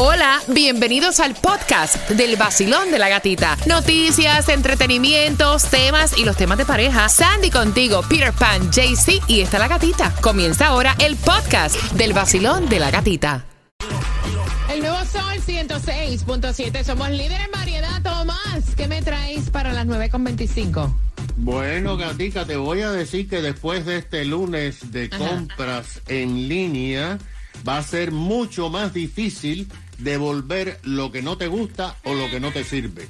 [0.00, 3.58] Hola, bienvenidos al podcast del vacilón de la gatita.
[3.66, 7.08] Noticias, entretenimientos, temas y los temas de pareja.
[7.08, 10.14] Sandy contigo, Peter Pan, JC y está la gatita.
[10.20, 13.44] Comienza ahora el podcast del vacilón de la gatita.
[14.72, 16.84] El nuevo Sol 106.7.
[16.84, 18.00] Somos líderes en variedad.
[18.00, 20.94] Tomás, ¿qué me traes para las 9.25?
[21.38, 25.28] Bueno, Gatica, te voy a decir que después de este lunes de Ajá.
[25.28, 27.18] compras en línea,
[27.68, 29.68] va a ser mucho más difícil
[29.98, 33.06] devolver lo que no te gusta o lo que no te sirve.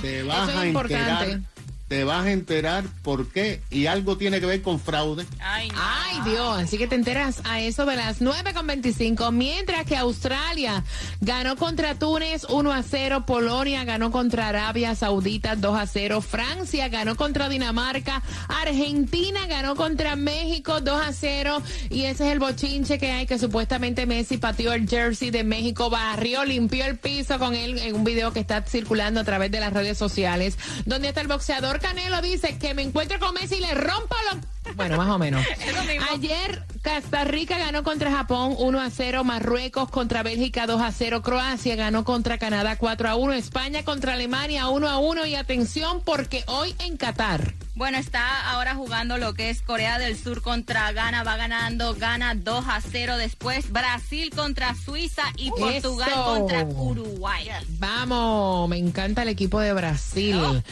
[0.00, 1.40] te vas eso es a enterar,
[1.92, 5.26] te vas a enterar por qué y algo tiene que ver con fraude.
[5.40, 5.74] Ay, no.
[5.78, 6.62] Ay, Dios.
[6.62, 9.30] Así que te enteras a eso de las 9.25.
[9.30, 10.84] Mientras que Australia
[11.20, 13.26] ganó contra Túnez 1 a 0.
[13.26, 16.22] Polonia ganó contra Arabia Saudita 2 a 0.
[16.22, 18.22] Francia ganó contra Dinamarca.
[18.48, 21.62] Argentina ganó contra México 2 a 0.
[21.90, 25.90] Y ese es el bochinche que hay que supuestamente Messi pateó el jersey de México,
[25.90, 29.60] barrió, limpió el piso con él en un video que está circulando a través de
[29.60, 30.56] las redes sociales.
[30.86, 34.74] Donde hasta el boxeador Canelo dice que me encuentro con Messi y le rompo los...
[34.76, 35.44] Bueno, más o menos.
[36.12, 41.22] Ayer Costa Rica ganó contra Japón 1 a 0, Marruecos contra Bélgica 2 a 0,
[41.22, 46.00] Croacia ganó contra Canadá 4 a 1, España contra Alemania 1 a 1 y atención
[46.04, 47.54] porque hoy en Qatar.
[47.74, 52.34] Bueno, está ahora jugando lo que es Corea del Sur contra Ghana, va ganando, gana
[52.34, 56.24] 2 a 0 después, Brasil contra Suiza y Portugal Eso.
[56.24, 57.48] contra Uruguay.
[57.78, 60.62] Vamos, me encanta el equipo de Brasil.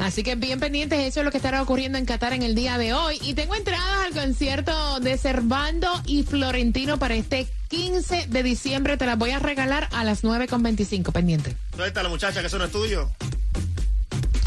[0.00, 2.76] Así que bien pendientes, eso es lo que estará ocurriendo en Qatar en el día
[2.76, 3.18] de hoy.
[3.22, 8.98] Y tengo entradas al concierto de Cervando y Florentino para este 15 de diciembre.
[8.98, 11.56] Te las voy a regalar a las 9.25, pendiente.
[11.74, 13.08] Suelta a la muchacha que eso no es tuyo.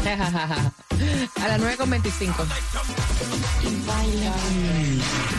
[1.42, 3.03] a las 9.25.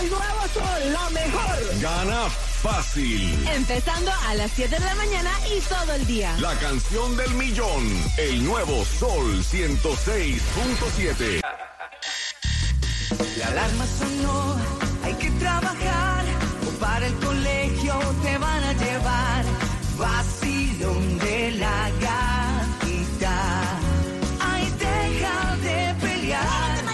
[0.00, 1.80] El nuevo sol, la mejor.
[1.80, 2.28] Gana
[2.60, 3.46] fácil.
[3.54, 6.36] Empezando a las 7 de la mañana y todo el día.
[6.40, 7.88] La canción del millón.
[8.18, 11.40] El nuevo Sol 106.7.
[13.38, 14.56] La alarma sonó,
[15.04, 16.24] hay que trabajar,
[16.66, 19.44] o para el colegio te van a llevar.
[19.98, 23.36] Vacilón de la gatita.
[24.40, 26.84] Ay, deja de pelear.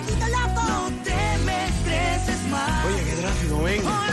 [0.68, 2.84] No te me estreses más.
[2.86, 4.09] Oye, qué tráfico, ven.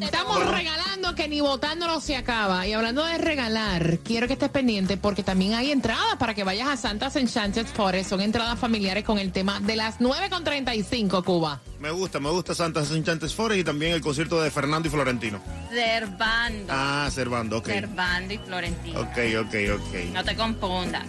[0.00, 2.66] Estamos regalando que ni votándolo se acaba.
[2.66, 6.68] Y hablando de regalar, quiero que estés pendiente porque también hay entradas para que vayas
[6.68, 8.10] a Santas Enchanted Forest.
[8.10, 11.60] Son entradas familiares con el tema de las 9.35, Cuba.
[11.78, 15.40] Me gusta, me gusta Santas Enchantes Forest y también el concierto de Fernando y Florentino.
[15.70, 16.66] Servando.
[16.68, 17.66] Ah, Servando, ok.
[17.66, 19.00] Servando y Florentino.
[19.00, 19.94] Ok, ok, ok.
[20.12, 21.04] No te confundas.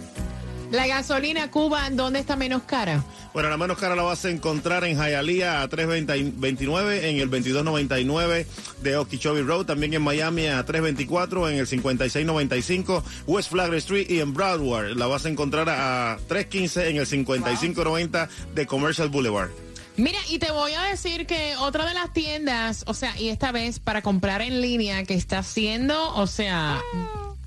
[0.72, 3.04] La gasolina Cuba, ¿dónde está menos cara?
[3.34, 8.46] Bueno, la menos cara la vas a encontrar en Hialeah a 3.29, en el 22.99
[8.80, 14.20] de Okeechobee Road, también en Miami a 3.24, en el 56.95 West Flagler Street y
[14.20, 19.50] en Broward la vas a encontrar a 3.15 en el 55.90 de Commercial Boulevard.
[19.98, 23.52] Mira, y te voy a decir que otra de las tiendas, o sea, y esta
[23.52, 26.80] vez para comprar en línea que está haciendo, o sea,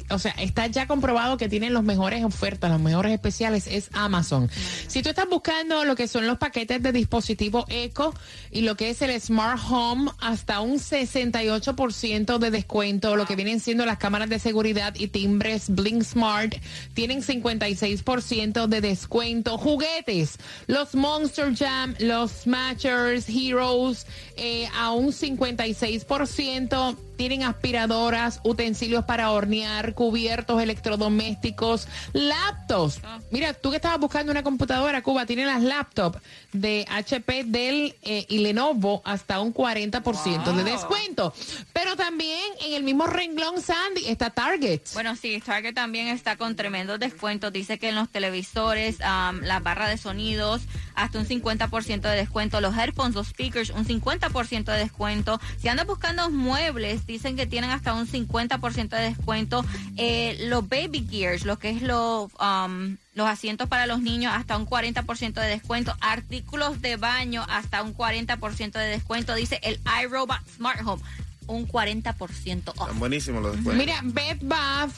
[0.10, 4.50] o sea, está ya comprobado que tienen las mejores ofertas, los mejores especiales, es Amazon.
[4.88, 8.13] Si tú estás buscando lo que son los paquetes de dispositivo Eco
[8.52, 13.60] y lo que es el Smart Home, hasta un 68% de descuento, lo que vienen
[13.60, 16.56] siendo las cámaras de seguridad y timbres Blink Smart,
[16.94, 19.58] tienen 56% de descuento.
[19.58, 20.38] Juguetes,
[20.68, 24.06] los Monster Jam, los Smashers, Heroes,
[24.38, 33.01] eh, a un 56% tienen aspiradoras, utensilios para hornear, cubiertos electrodomésticos, laptops.
[33.31, 36.19] Mira, tú que estabas buscando una computadora, Cuba, tiene las laptops
[36.53, 41.33] de HP, Dell eh, y Lenovo hasta un 40% de descuento.
[41.74, 44.81] Pero también en el mismo renglón, Sandy, está Target.
[44.94, 47.51] Bueno, sí, Target también está con tremendos descuentos.
[47.51, 50.62] Dice que en los televisores, um, la barra de sonidos,
[50.95, 52.62] hasta un 50% de descuento.
[52.62, 55.39] Los headphones, los speakers, un 50% de descuento.
[55.57, 59.65] Si andas buscando muebles, dicen que tienen hasta un 50% de descuento.
[59.97, 64.65] Eh, los baby gears, lo que es um, los asientos para los niños, hasta un
[64.65, 65.95] 40% de descuento.
[66.01, 69.36] Artículos de baño, hasta un 40% de descuento.
[69.36, 71.01] Dice el iRobot Smart Home
[71.47, 72.81] un 40% off.
[72.81, 73.86] Están buenísimos los descuentos.
[73.86, 74.92] Mira, Bed Bath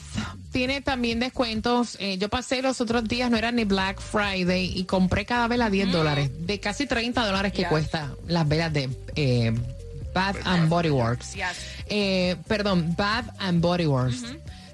[0.52, 1.96] tiene también descuentos.
[2.00, 5.70] Eh, yo pasé los otros días, no era ni Black Friday, y compré cada vela
[5.70, 7.68] 10 dólares, de casi 30 dólares que Yes.
[7.68, 9.52] cuesta las velas de eh,
[10.14, 11.34] Bath and Body Works.
[11.34, 11.44] Yes.
[11.86, 14.22] Eh, perdón, Bath and Body Works.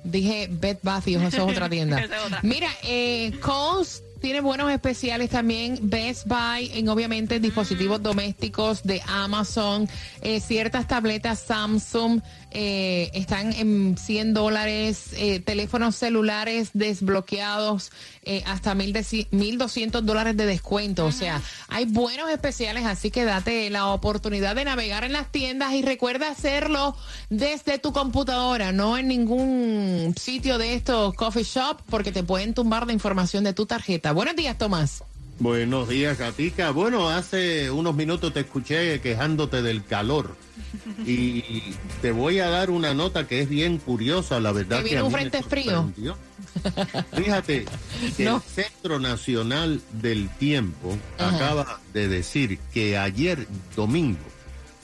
[0.05, 1.99] Dije Bed Bath y eso es otra tienda.
[2.05, 2.41] Esa es otra.
[2.43, 5.79] Mira, eh, Kohl's tiene buenos especiales también.
[5.83, 9.87] Best Buy en obviamente dispositivos domésticos de Amazon.
[10.23, 15.11] Eh, ciertas tabletas Samsung eh, están en 100 dólares.
[15.19, 17.93] Eh, teléfonos celulares desbloqueados
[18.47, 21.05] hasta 1.200 dólares de descuento.
[21.05, 25.75] O sea, hay buenos especiales, así que date la oportunidad de navegar en las tiendas
[25.75, 26.97] y recuerda hacerlo
[27.29, 32.87] desde tu computadora, no en ningún sitio de estos coffee shop, porque te pueden tumbar
[32.87, 34.14] la información de tu tarjeta.
[34.15, 35.03] Buenos días, Tomás.
[35.41, 36.71] Buenos días, Gatica.
[36.71, 40.37] Bueno, hace unos minutos te escuché quejándote del calor.
[41.07, 41.43] Y
[42.03, 44.79] te voy a dar una nota que es bien curiosa, la verdad.
[44.79, 45.93] Que que viene a un frente frío.
[47.17, 47.65] Fíjate
[48.17, 48.37] que No.
[48.37, 51.35] el Centro Nacional del Tiempo Ajá.
[51.37, 54.19] acaba de decir que ayer domingo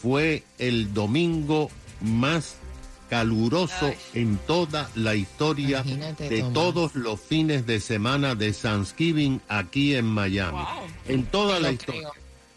[0.02, 2.56] fue el domingo más
[3.10, 3.94] caluroso Ay.
[4.14, 6.52] en toda la historia Imagínate, de Tomás.
[6.54, 10.58] todos los fines de semana de Thanksgiving aquí en Miami.
[10.58, 10.86] Wow.
[11.08, 12.00] En toda Te la historia.
[12.10, 12.12] creo.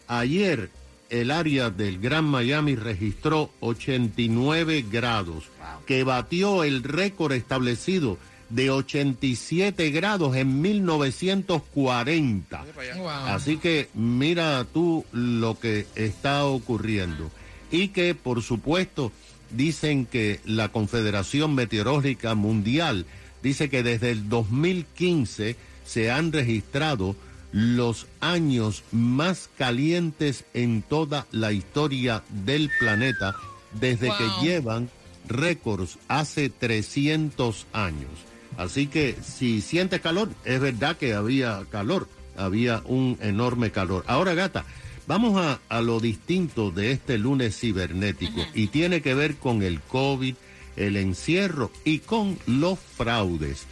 [0.08, 0.70] Ayer
[1.10, 5.46] el área del Gran Miami registró 89 grados,
[5.86, 8.18] que batió el récord establecido
[8.50, 12.66] de 87 grados en 1940.
[12.98, 13.10] Wow.
[13.10, 17.30] Así que mira tú lo que está ocurriendo.
[17.72, 19.12] Y que, por supuesto,
[19.56, 23.06] dicen que la Confederación Meteorológica Mundial
[23.42, 25.56] dice que desde el 2015
[25.86, 27.16] se han registrado
[27.52, 33.36] los años más calientes en toda la historia del planeta
[33.80, 34.18] desde Wow.
[34.18, 34.90] que llevan
[35.28, 38.10] récords hace 300 años.
[38.58, 42.08] Así que si sientes calor, es verdad que había calor,
[42.38, 44.04] había un enorme calor.
[44.08, 44.66] Ahora, gata,
[45.08, 49.80] vamos a, a lo distinto de este lunes cibernético y tiene que ver con el
[49.82, 50.36] COVID,
[50.76, 53.66] el encierro y con los fraudes.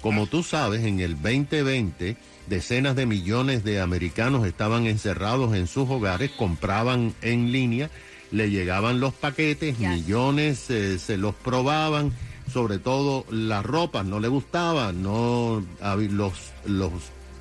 [0.00, 2.16] Como tú sabes, en el 2020
[2.48, 7.88] decenas de millones de americanos estaban encerrados en sus hogares, compraban en línea,
[8.32, 9.88] le llegaban los paquetes, Yes.
[9.88, 12.12] millones eh, se los probaban,
[12.52, 15.62] sobre todo la ropa no le gustaba, no
[16.10, 16.32] los
[16.66, 16.92] los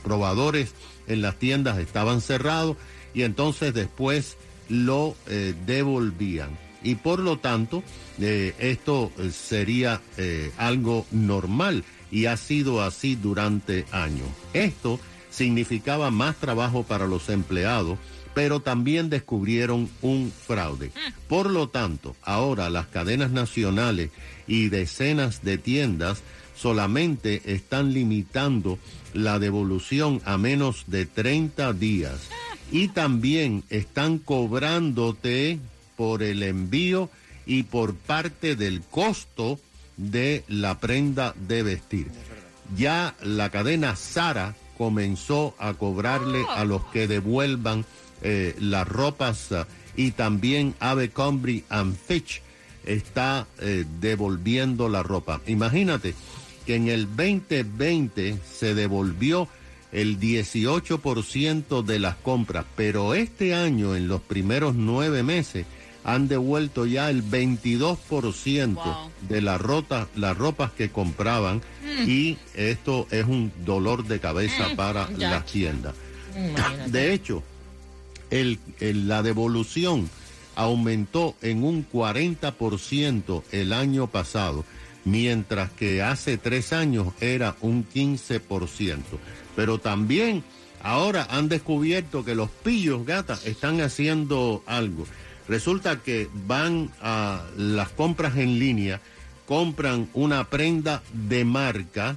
[0.03, 0.73] probadores
[1.11, 2.77] en las tiendas estaban cerrados
[3.13, 4.37] y entonces después
[4.69, 6.49] lo eh, devolvían.
[6.83, 7.83] Y por lo tanto,
[8.19, 14.27] eh, esto eh, sería eh, algo normal y ha sido así durante años.
[14.53, 14.99] Esto
[15.29, 17.97] significaba más trabajo para los empleados,
[18.33, 20.91] pero también descubrieron un fraude.
[21.27, 24.09] Por lo tanto, ahora las cadenas nacionales
[24.47, 26.21] y decenas de tiendas
[26.61, 28.77] solamente están limitando
[29.13, 32.29] la devolución a menos de 30 días
[32.71, 35.57] y también están cobrándote
[35.97, 37.09] por el envío
[37.47, 39.59] y por parte del costo
[39.97, 42.07] de la prenda de vestir.
[42.77, 47.85] Ya la cadena Sara comenzó a cobrarle a los que devuelvan
[48.21, 49.49] eh, las ropas
[49.95, 52.41] y también Abercrombie and Fitch
[52.85, 55.41] está eh, devolviendo la ropa.
[55.47, 56.13] Imagínate
[56.65, 59.47] que en el 2020 se devolvió
[59.91, 65.65] el 18% de las compras, pero este año, en los primeros nueve meses,
[66.03, 69.11] han devuelto ya el 22% Wow.
[69.29, 71.61] de la rota, las ropas que compraban
[72.07, 75.29] y esto es un dolor de cabeza para ya.
[75.29, 75.93] las tiendas.
[76.35, 76.91] Imagínate.
[76.91, 77.43] De hecho,
[78.31, 80.09] el- el- la devolución
[80.55, 84.65] aumentó en un 40% el año pasado,
[85.05, 88.99] mientras que hace tres años era un 15%.
[89.55, 90.43] Pero también
[90.81, 95.05] ahora han descubierto que los pillos gatas están haciendo algo.
[95.47, 99.01] Resulta que van a las compras en línea,
[99.47, 102.15] compran una prenda de marca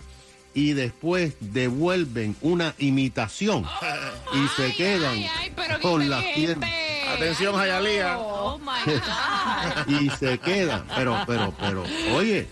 [0.52, 3.64] y después devuelven una imitación
[4.34, 6.70] y se Ay, quedan ay, ay, con las tiendas
[7.14, 8.18] Atención, Jayalía.
[8.18, 10.00] Oh my God.
[10.00, 10.84] y se quedan.
[10.96, 12.48] Pero, pero, pero, oye,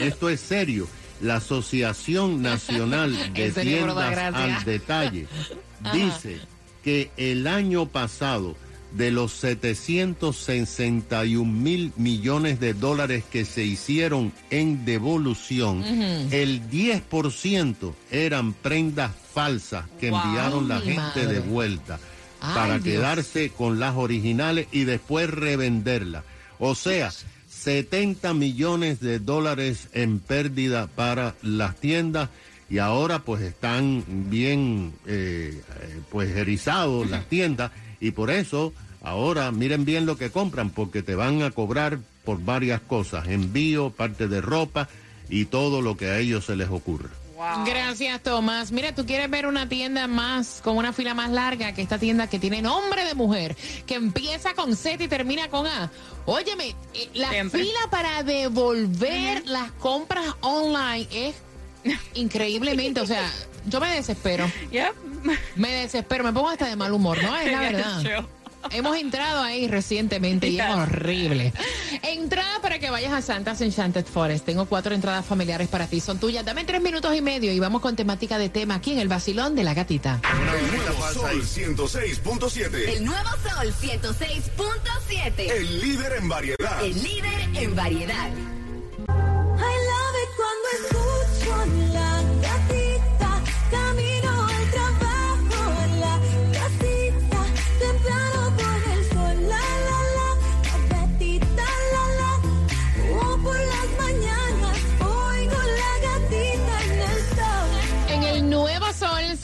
[0.00, 0.88] esto es serio.
[1.20, 5.26] La Asociación Nacional de Tiendas al Detalle
[5.92, 6.40] dice
[6.82, 8.56] que el año pasado
[8.92, 15.82] de los 761 mil millones de dólares que se hicieron en devolución,
[16.30, 20.20] el 10% eran prendas falsas que Wow.
[20.22, 21.26] enviaron la gente madre.
[21.26, 21.98] de vuelta
[22.40, 22.96] Ay, para Dios.
[22.96, 26.24] quedarse con las originales y después revenderlas.
[26.58, 27.10] O sea,
[27.62, 32.28] 70 millones de dólares en pérdida para las tiendas
[32.68, 35.62] y ahora pues están bien eh,
[36.10, 41.14] pues erizados las tiendas y por eso ahora miren bien lo que compran porque te
[41.14, 44.88] van a cobrar por varias cosas, envío, parte de ropa
[45.28, 47.10] y todo lo que a ellos se les ocurra.
[47.66, 48.72] Gracias, Tomás.
[48.72, 52.26] Mira, tú quieres ver una tienda más, con una fila más larga que esta tienda
[52.28, 53.56] que tiene nombre de mujer,
[53.86, 55.90] que empieza con Z y termina con A.
[56.26, 57.62] Óyeme, eh, la Siempre.
[57.62, 61.34] fila para devolver las compras online es
[62.14, 63.28] increíblemente, o sea,
[63.66, 64.94] yo me desespero, Yep.
[65.56, 67.36] me desespero, me pongo hasta de mal humor, ¿no?
[67.36, 68.24] Es la verdad.
[68.70, 71.52] Hemos entrado ahí recientemente y es horrible.
[72.02, 74.44] Entrada para que vayas a Santa's Enchanted Forest.
[74.44, 76.00] Tengo cuatro entradas familiares para ti.
[76.00, 76.44] Son tuyas.
[76.44, 79.54] Dame tres minutos y medio y vamos con temática de tema aquí en el vacilón
[79.54, 80.20] de la gatita.
[80.58, 82.96] El nuevo Sol 106.7.
[82.96, 85.50] El nuevo Sol 106.7.
[85.50, 86.84] El líder en variedad.
[86.84, 88.30] El líder en variedad.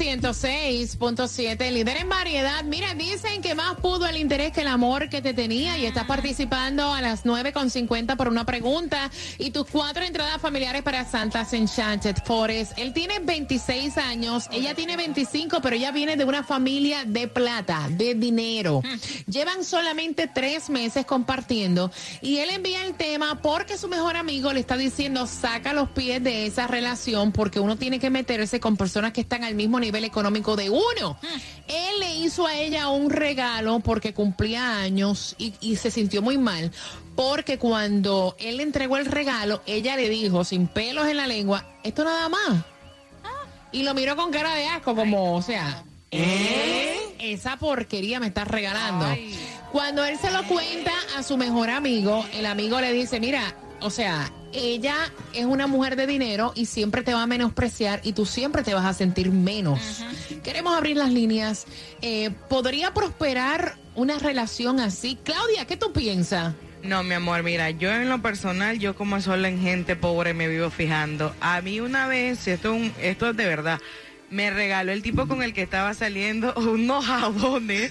[0.08, 2.64] 106.7, líder en variedad.
[2.64, 6.06] Mira, dicen que más pudo el interés que el amor que te tenía y estás
[6.06, 12.16] participando a las 9.50 por una pregunta y tus cuatro entradas familiares para Santa's Enchanted
[12.24, 12.72] Forest.
[12.78, 17.88] Él tiene 26 años, ella tiene 25, pero ella viene de una familia de plata,
[17.90, 18.80] de dinero.
[19.26, 24.60] Llevan solamente tres meses compartiendo y él envía el tema porque su mejor amigo le
[24.60, 29.12] está diciendo saca los pies de esa relación porque uno tiene que meterse con personas
[29.12, 31.18] que están al mismo nivel económico de uno.
[31.66, 36.38] Él le hizo a ella un regalo porque cumplía años y, y se sintió muy
[36.38, 36.72] mal
[37.18, 41.64] porque cuando él le entregó el regalo, ella le dijo sin pelos en la lengua,
[41.82, 42.64] esto nada más.
[43.72, 46.96] Y lo miró con cara de asco, como, o sea, ¿eh?
[47.18, 49.06] esa porquería me estás regalando.
[49.72, 53.90] Cuando él se lo cuenta a su mejor amigo, el amigo le dice, mira, o
[53.90, 54.96] sea, ella
[55.34, 58.74] es una mujer de dinero y siempre te va a menospreciar y tú siempre te
[58.74, 59.78] vas a sentir menos.
[60.42, 61.66] Queremos abrir las líneas.
[62.02, 65.18] Eh, ¿Podría prosperar una relación así?
[65.22, 66.54] Claudia, ¿qué tú piensas?
[66.82, 70.46] No, mi amor, mira, yo en lo personal, yo como sola en gente pobre me
[70.48, 71.34] vivo fijando.
[71.40, 73.80] A mí una vez, esto, es un- esto es de verdad,
[74.30, 77.90] me regaló el tipo con el que estaba saliendo unos jabones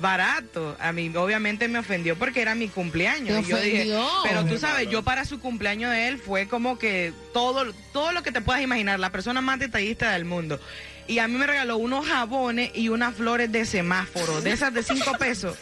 [0.00, 0.76] baratos.
[0.80, 3.36] A mí obviamente me ofendió porque era mi cumpleaños.
[3.36, 6.78] Te Y yo dije, pero tú sabes, yo para su cumpleaños de él fue como
[6.78, 10.60] que todo, todo lo que te puedas imaginar, la persona más detallista del mundo.
[11.08, 14.82] Y a mí me regaló unos jabones y unas flores de semáforo, de esas de
[14.82, 15.56] cinco pesos.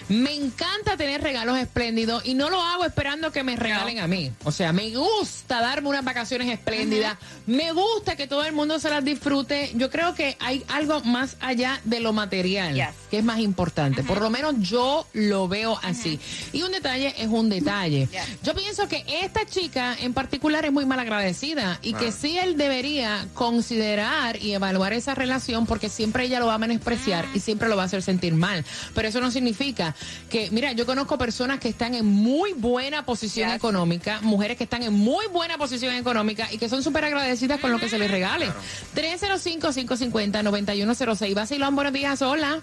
[0.09, 4.33] Me encanta tener regalos espléndidos y no lo hago esperando que me regalen a mí.
[4.45, 7.17] O sea, me gusta darme unas vacaciones espléndidas.
[7.47, 9.71] Me gusta que todo el mundo se las disfrute.
[9.75, 12.89] Yo creo que hay algo más allá de lo material Yes.
[13.11, 14.03] que es más importante.
[14.03, 16.19] Por lo menos yo lo veo así.
[16.53, 18.09] Y un detalle es un detalle.
[18.11, 18.23] Yes.
[18.43, 22.57] Yo pienso que esta chica en particular es muy mal agradecida y que sí él
[22.57, 27.69] debería considerar y evaluar esa relación porque siempre ella lo va a menospreciar y siempre
[27.69, 28.65] lo va a hacer sentir mal.
[28.95, 29.95] Pero eso no significa
[30.31, 33.57] que, mira, yo conozco personas que están en muy buena posición Yes.
[33.57, 37.71] económica, mujeres que están en muy buena posición económica y que son súper agradecidas con
[37.73, 38.49] lo que se les regale.
[38.95, 41.35] 305-550-9106.
[41.35, 42.61] Basilón, buenos días, hola.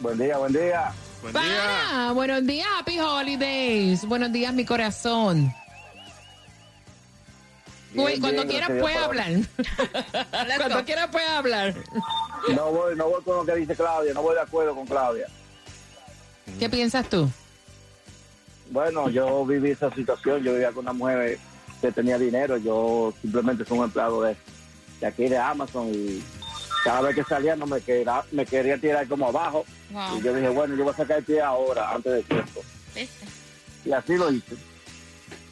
[0.00, 0.92] Buen día, buen día.
[1.22, 2.10] Buen día.
[2.12, 4.04] buenos días, Happy Holidays.
[4.04, 5.52] Buenos días, mi corazón.
[7.92, 9.30] Bien, Uy, cuando quieras puedes a hablar.
[10.58, 11.74] Cuando quieras puedes hablar.
[12.54, 15.28] No voy, no voy con lo que dice Claudia, no voy de acuerdo con Claudia.
[16.58, 17.30] ¿Qué piensas tú?
[18.70, 21.38] Bueno, yo viví esa situación, yo vivía con una mujer
[21.80, 24.36] que tenía dinero, yo simplemente soy un empleado de,
[25.00, 26.22] de aquí de Amazon y
[26.82, 30.18] cada vez que salía no me quería, me quería tirar como abajo Wow.
[30.18, 32.62] y yo dije, bueno, yo voy a sacar el pie ahora, antes de tiempo.
[32.94, 33.26] ¿Viste?
[33.84, 34.56] Y así lo hice.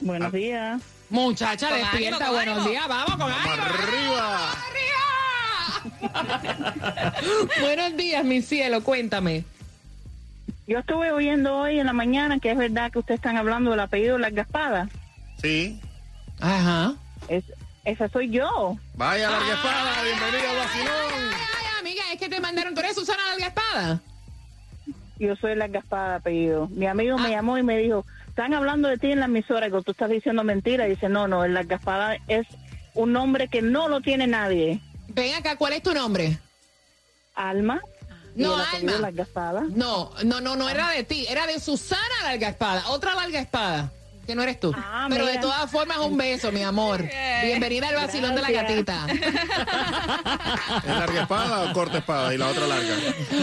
[0.00, 0.82] Buenos días.
[1.08, 2.70] Muchacha, Con despierta, buenos ánimo.
[2.70, 3.62] días, vamos con ánimo.
[3.62, 4.52] arriba.
[4.52, 5.96] ¡Arriba!
[7.60, 9.44] buenos días, mi cielo, cuéntame.
[10.66, 13.78] Yo estuve oyendo hoy en la mañana que es verdad que ustedes están hablando del
[13.80, 14.88] apellido de las gaspadas.
[15.40, 15.80] Sí.
[16.40, 16.94] Ajá.
[17.28, 17.44] Es,
[17.84, 18.76] esa soy yo.
[18.94, 21.35] Vaya, larga espada, Ay, bienvenido ay, vacilón.
[22.16, 22.74] Es que te mandaron.
[22.74, 24.00] ¿Tú eres Susana Larga Espada?
[25.18, 26.68] Yo soy las gaspadas de apellido.
[26.68, 27.22] Mi amigo Ah.
[27.22, 30.10] me llamó y me dijo, están hablando de ti en la emisora, que tú estás
[30.10, 30.84] diciendo mentira.
[30.84, 32.46] dice, no, no, las gaspadas es
[32.94, 34.80] un nombre que no lo tiene nadie.
[35.08, 36.38] Ven acá, ¿cuál es tu nombre?
[37.34, 37.80] Alma.
[38.34, 39.10] No, Alma.
[39.74, 43.90] No, no, no, no era de ti, era de Susana Larga Espada, otra Larga Espada,
[44.26, 44.72] que no eres tú.
[44.76, 47.08] Ah, Pero de todas formas, un beso, mi amor.
[47.42, 49.06] Bienvenida al vacilón de la gatita.
[50.84, 52.34] ¿Es larga espada o corta espada?
[52.34, 52.94] Y la otra larga.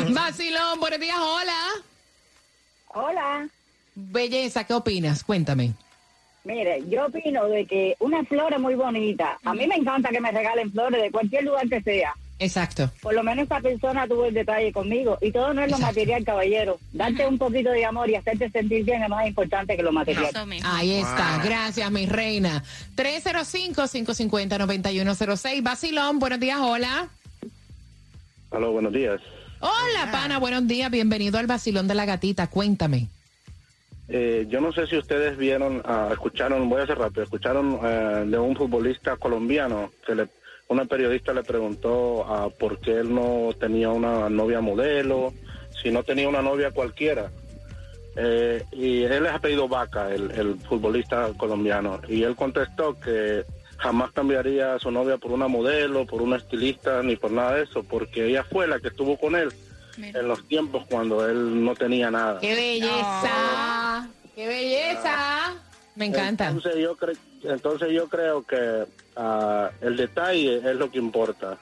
[0.10, 1.60] vacilón, buenos días, hola.
[2.89, 3.48] Hola.
[3.96, 5.24] Belleza, ¿qué opinas?
[5.24, 5.74] Cuéntame.
[6.43, 9.39] Mire, yo opino de que una flor es muy bonita.
[9.46, 12.13] A mí me encanta que me regalen flores de cualquier lugar que sea.
[12.39, 12.89] Exacto.
[13.02, 15.17] Por lo menos esta persona tuvo el detalle conmigo.
[15.22, 16.80] Y todo no es lo material, caballero.
[16.91, 20.26] Darte un poquito de amor y hacerte sentir bien es más importante que lo material.
[20.26, 20.69] Eso mismo.
[20.72, 22.63] Ahí está, gracias, mi reina.
[22.96, 25.63] 305-550-9106.
[25.63, 27.10] Vacilón, buenos días, hola.
[28.52, 29.19] Aló, buenos días.
[29.60, 30.89] Hola, pana, buenos días.
[30.91, 32.48] Bienvenido al vacilón de la gatita.
[32.48, 33.08] Cuéntame.
[34.10, 38.26] Eh, yo no sé si ustedes vieron, ah, escucharon, voy a hacer rápido, escucharon eh,
[38.28, 40.28] de un futbolista colombiano que le,
[40.74, 45.34] una periodista le preguntó ah, por qué él no tenía una novia modelo,
[45.82, 47.32] si no tenía una novia cualquiera.
[48.16, 53.44] Eh, y él es apellido Vaca, el, el futbolista colombiano, y él contestó que
[53.78, 57.64] jamás cambiaría a su novia por una modelo, por una estilista, ni por nada de
[57.64, 59.50] eso, porque ella fue la que estuvo con él
[59.98, 62.40] en los tiempos cuando él no tenía nada.
[62.40, 64.08] ¡Qué belleza!
[64.36, 65.54] ¡Qué belleza!
[65.96, 66.48] Me encanta.
[66.48, 71.58] Entonces yo, cre- entonces yo creo que ah, el detalle es lo que importa.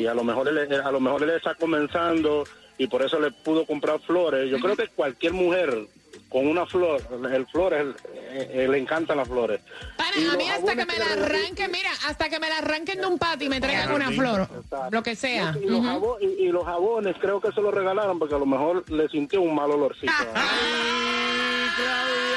[0.00, 2.44] Y a lo mejor él, a lo mejor él está comenzando
[2.78, 4.50] y por eso le pudo comprar flores.
[4.50, 5.86] Yo creo que cualquier mujer
[6.30, 7.86] con una flor, el flores,
[8.32, 9.60] eh, le encantan las flores.
[9.96, 12.58] Pana, Y a mí hasta que jabones me la arranquen, mira, hasta que me la
[12.58, 14.48] arranquen de un patio y me traigan una flor,
[14.90, 15.54] lo que sea.
[15.62, 18.46] Y los, jabo- y- y los jabones creo que se los regalaron porque a lo
[18.46, 20.12] mejor le sintió un mal olorcito.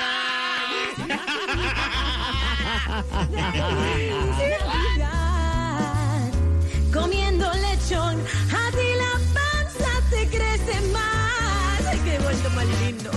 [6.93, 11.85] Comiendo lechón, a ti la panza te crece más.
[11.87, 13.09] Ay, qué vuelto más lindo.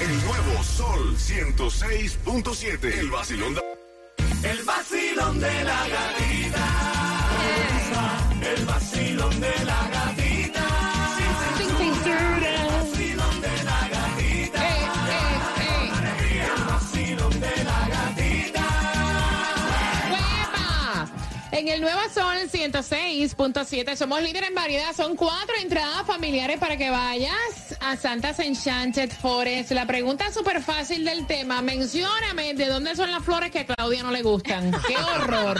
[0.00, 2.98] El nuevo Sol 106.7.
[2.98, 3.60] El vacilón de...
[4.42, 6.66] El vacilón de la gatita.
[8.56, 10.25] El vacilón de la gatita.
[21.56, 24.94] En el Nuevo Sol 106.7 somos líderes en variedad.
[24.94, 29.70] Son cuatro entradas familiares para que vayas a Santa's Enchanted Forest.
[29.70, 31.62] La pregunta súper fácil del tema.
[31.62, 34.70] Mencióname de dónde son las flores que a Claudia no le gustan.
[34.86, 35.58] ¡Qué horror!